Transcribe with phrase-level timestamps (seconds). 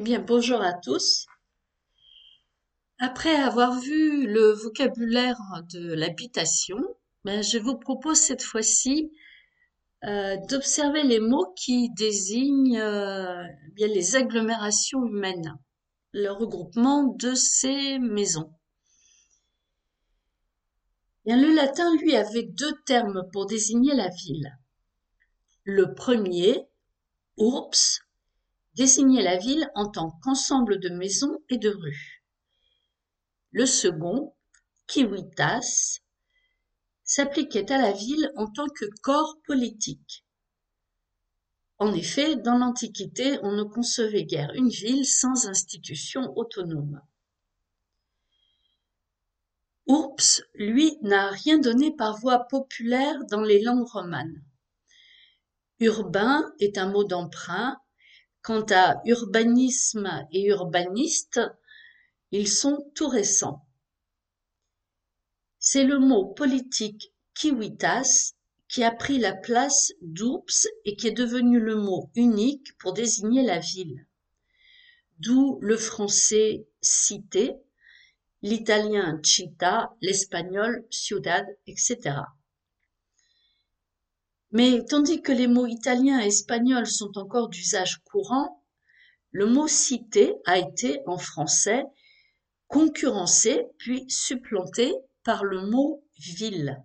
[0.00, 1.26] Eh bonjour à tous.
[3.00, 5.40] Après avoir vu le vocabulaire
[5.72, 6.78] de l'habitation,
[7.24, 9.10] ben, je vous propose cette fois-ci
[10.04, 13.42] euh, d'observer les mots qui désignent euh,
[13.72, 15.58] bien les agglomérations humaines,
[16.12, 18.52] le regroupement de ces maisons.
[21.24, 24.56] Bien, le latin, lui, avait deux termes pour désigner la ville.
[25.64, 26.68] Le premier,
[27.36, 27.98] urbs,
[28.78, 32.22] désignait la ville en tant qu'ensemble de maisons et de rues.
[33.50, 34.36] Le second,
[34.88, 35.98] civitas,
[37.02, 40.24] s'appliquait à la ville en tant que corps politique.
[41.78, 47.02] En effet, dans l'Antiquité, on ne concevait guère une ville sans institution autonome.
[49.88, 54.44] Urps, lui, n'a rien donné par voie populaire dans les langues romanes.
[55.80, 57.76] Urbain est un mot d'emprunt
[58.48, 61.38] Quant à urbanisme et urbaniste,
[62.30, 63.68] ils sont tout récents.
[65.58, 68.32] C'est le mot politique kiwitas
[68.66, 73.42] qui a pris la place d'oups et qui est devenu le mot unique pour désigner
[73.42, 74.06] la ville.
[75.18, 77.54] D'où le français cité,
[78.40, 82.14] l'italien città, l'espagnol ciudad, etc.
[84.50, 88.64] Mais tandis que les mots italiens et espagnols sont encore d'usage courant,
[89.30, 91.84] le mot cité a été, en français,
[92.66, 96.82] concurrencé puis supplanté par le mot ville.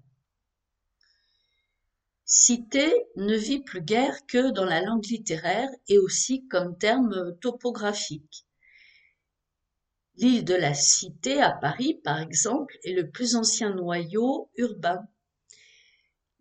[2.26, 8.46] Cité ne vit plus guère que dans la langue littéraire et aussi comme terme topographique.
[10.16, 15.08] L'île de la Cité à Paris, par exemple, est le plus ancien noyau urbain.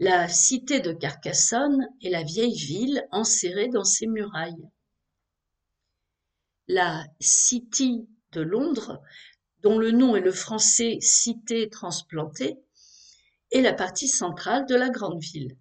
[0.04, 4.68] La cité de Carcassonne est la vieille ville enserrée dans ses murailles.
[6.66, 9.00] La City de Londres,
[9.60, 12.56] dont le nom est le français cité transplantée,
[13.52, 15.56] est la partie centrale de la grande ville.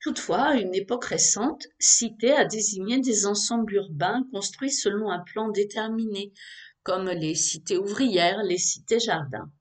[0.00, 5.50] Toutefois, à une époque récente, cité a désigné des ensembles urbains construits selon un plan
[5.50, 6.32] déterminé,
[6.82, 9.52] comme les cités ouvrières, les cités jardins.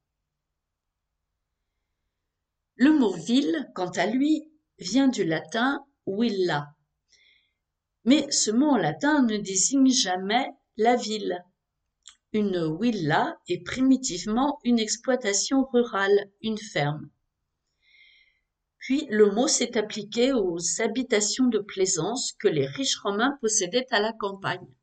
[2.81, 6.69] Le mot ville, quant à lui, vient du latin villa.
[8.05, 10.47] Mais ce mot en latin ne désigne jamais
[10.77, 11.43] la ville.
[12.31, 17.09] Une villa est primitivement une exploitation rurale, une ferme.
[18.77, 23.99] Puis le mot s'est appliqué aux habitations de plaisance que les riches romains possédaient à
[23.99, 24.73] la campagne.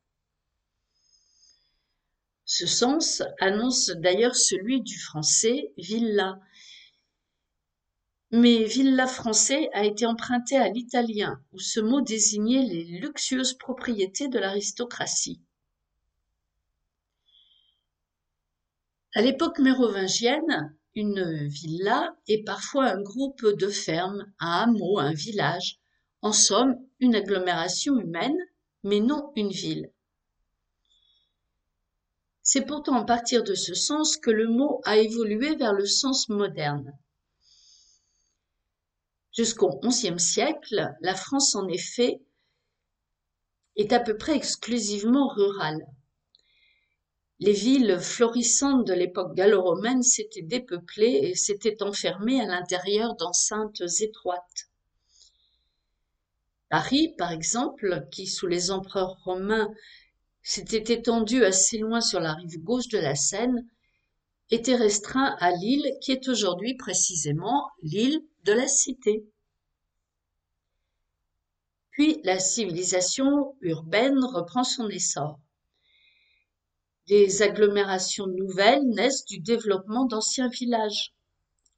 [2.44, 6.38] Ce sens annonce d'ailleurs celui du français villa,
[8.32, 14.28] mais villa français a été emprunté à l'italien, où ce mot désignait les luxueuses propriétés
[14.28, 15.40] de l'aristocratie.
[19.14, 25.78] À l'époque mérovingienne, une villa est parfois un groupe de fermes, un hameau, un village,
[26.22, 28.36] en somme une agglomération humaine,
[28.82, 29.90] mais non une ville.
[32.42, 36.28] C'est pourtant à partir de ce sens que le mot a évolué vers le sens
[36.28, 36.92] moderne.
[39.36, 42.22] Jusqu'au XIe siècle, la France en effet
[43.76, 45.86] est à peu près exclusivement rurale.
[47.38, 54.70] Les villes florissantes de l'époque gallo-romaine s'étaient dépeuplées et s'étaient enfermées à l'intérieur d'enceintes étroites.
[56.70, 59.68] Paris, par exemple, qui sous les empereurs romains
[60.42, 63.68] s'était étendu assez loin sur la rive gauche de la Seine,
[64.50, 69.26] était restreint à l'île qui est aujourd'hui précisément l'île de la Cité.
[71.90, 75.40] Puis la civilisation urbaine reprend son essor.
[77.08, 81.14] Des agglomérations nouvelles naissent du développement d'anciens villages,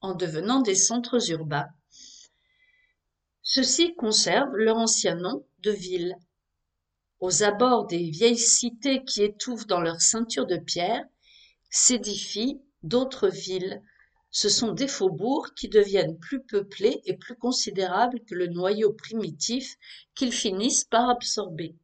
[0.00, 1.68] en devenant des centres urbains.
[3.42, 6.14] Ceux-ci conservent leur ancien nom de ville.
[7.20, 11.04] Aux abords des vieilles cités qui étouffent dans leur ceinture de pierre,
[11.70, 13.82] s'édifient d'autres villes
[14.30, 19.76] ce sont des faubourgs qui deviennent plus peuplés et plus considérables que le noyau primitif
[20.14, 21.74] qu'ils finissent par absorber.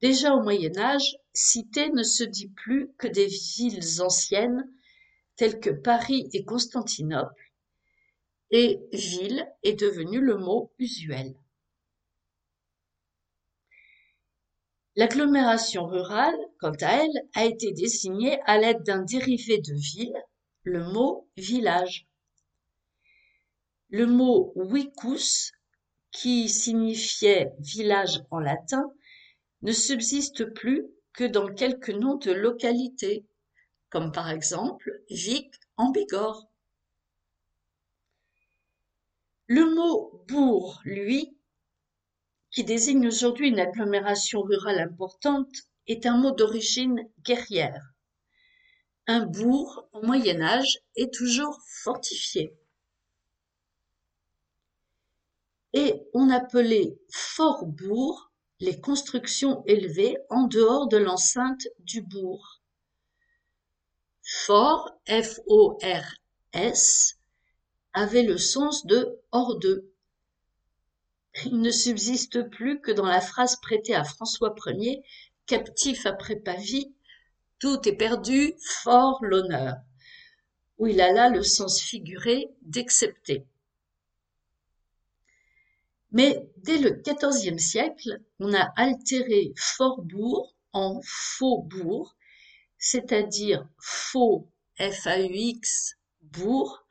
[0.00, 4.68] Déjà au Moyen Âge, cité ne se dit plus que des villes anciennes
[5.36, 7.52] telles que Paris et Constantinople,
[8.50, 11.34] et ville est devenu le mot usuel.
[14.96, 20.16] L'agglomération rurale, quant à elle, a été désignée à l'aide d'un dérivé de ville,
[20.62, 22.06] le mot village.
[23.88, 25.50] Le mot vicus,
[26.12, 28.92] qui signifiait village en latin,
[29.62, 33.26] ne subsiste plus que dans quelques noms de localités,
[33.90, 36.48] comme par exemple Vic en Bigorre.
[39.46, 41.36] Le mot bourg, lui,
[42.54, 45.52] qui désigne aujourd'hui une agglomération rurale importante,
[45.88, 47.92] est un mot d'origine guerrière.
[49.08, 52.56] Un bourg, au Moyen Âge, est toujours fortifié.
[55.72, 58.30] Et on appelait fort-bourg
[58.60, 62.62] les constructions élevées en dehors de l'enceinte du bourg.
[64.22, 65.98] Fort, F-O-R-S,
[67.92, 69.92] avait le sens de hors d'eux.
[71.44, 75.02] Il ne subsiste plus que dans la phrase prêtée à François Ier,
[75.46, 76.94] captif après Pavie,
[77.58, 79.76] tout est perdu, fort l'honneur,
[80.78, 83.46] où il a là le sens figuré d'excepter.
[86.12, 92.16] Mais dès le XIVe siècle, on a altéré Fort-Bourg en Faubourg,
[92.78, 94.48] c'est-à-dire faux
[94.78, 96.83] F-A-U-X bourg,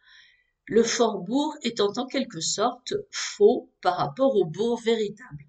[0.65, 5.45] le Fort-Bourg étant en quelque sorte faux par rapport au bourg véritable.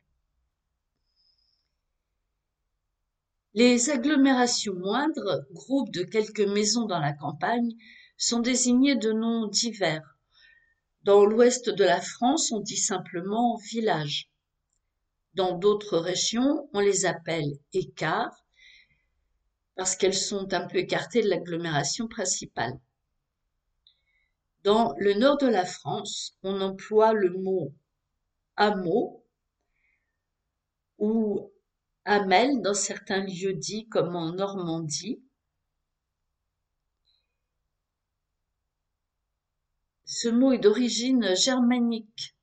[3.55, 7.73] Les agglomérations moindres, groupes de quelques maisons dans la campagne,
[8.17, 10.15] sont désignées de noms divers,
[11.05, 14.31] dans l'ouest de la France, on dit simplement village.
[15.35, 18.47] Dans d'autres régions, on les appelle écarts
[19.77, 22.81] parce qu'elles sont un peu écartées de l'agglomération principale.
[24.65, 27.75] Dans le nord de la France, on emploie le mot
[28.57, 29.23] hameau
[30.97, 31.53] ou
[32.07, 35.23] hamel dans certains lieux dits comme en Normandie
[40.07, 42.35] Ce mot est d'origine germanique,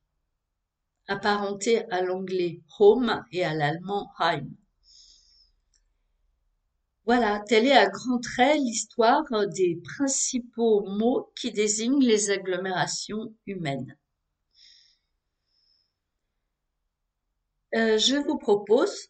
[1.08, 4.48] apparenté à l'anglais home et à l'allemand heim.
[7.06, 9.24] Voilà, telle est à grands traits l'histoire
[9.56, 13.98] des principaux mots qui désignent les agglomérations humaines.
[17.74, 19.10] Euh, je vous propose,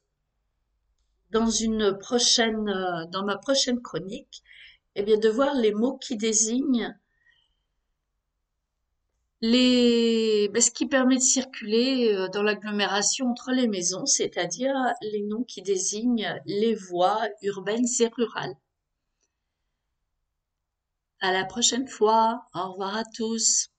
[1.32, 4.42] dans une prochaine, euh, dans ma prochaine chronique,
[4.96, 6.98] eh bien, de voir les mots qui désignent
[9.42, 15.24] les, ben, ce qui permet de circuler euh, dans l'agglomération entre les maisons, c'est-à-dire les
[15.24, 18.56] noms qui désignent les voies urbaines et rurales.
[21.22, 22.46] À la prochaine fois.
[22.54, 23.71] Au revoir à tous.